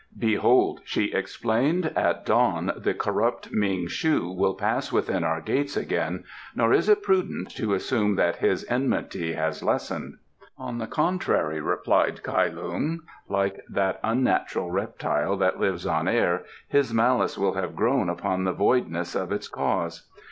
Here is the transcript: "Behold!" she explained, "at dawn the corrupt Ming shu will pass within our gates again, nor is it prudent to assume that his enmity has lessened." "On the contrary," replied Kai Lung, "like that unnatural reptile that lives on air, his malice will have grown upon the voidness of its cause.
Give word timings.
"Behold!" 0.17 0.79
she 0.83 1.13
explained, 1.13 1.91
"at 1.95 2.25
dawn 2.25 2.71
the 2.75 2.95
corrupt 2.95 3.51
Ming 3.51 3.87
shu 3.87 4.31
will 4.31 4.55
pass 4.55 4.91
within 4.91 5.23
our 5.23 5.39
gates 5.41 5.77
again, 5.77 6.23
nor 6.55 6.73
is 6.73 6.89
it 6.89 7.03
prudent 7.03 7.51
to 7.51 7.75
assume 7.75 8.15
that 8.15 8.37
his 8.37 8.63
enmity 8.67 9.33
has 9.33 9.61
lessened." 9.61 10.17
"On 10.57 10.79
the 10.79 10.87
contrary," 10.87 11.61
replied 11.61 12.23
Kai 12.23 12.47
Lung, 12.47 13.01
"like 13.29 13.61
that 13.69 13.99
unnatural 14.03 14.71
reptile 14.71 15.37
that 15.37 15.59
lives 15.59 15.85
on 15.85 16.07
air, 16.07 16.45
his 16.67 16.91
malice 16.91 17.37
will 17.37 17.53
have 17.53 17.75
grown 17.75 18.09
upon 18.09 18.43
the 18.43 18.53
voidness 18.53 19.13
of 19.13 19.31
its 19.31 19.47
cause. 19.47 20.09